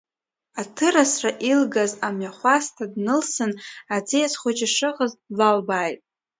Аҭырасра 0.61 1.31
илгаз 1.51 1.91
амҩахәасҭа 2.07 2.85
днылсын, 2.93 3.51
аӡиас 3.95 4.33
хәыҷы 4.41 4.67
шыҟаз 4.75 5.11
длалбааит. 5.29 5.99